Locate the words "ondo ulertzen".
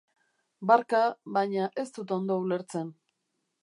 2.19-2.95